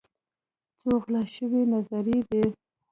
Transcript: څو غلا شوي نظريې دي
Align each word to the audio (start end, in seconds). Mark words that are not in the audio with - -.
څو 0.79 0.91
غلا 1.03 1.23
شوي 1.35 1.61
نظريې 1.73 2.19
دي 2.29 2.43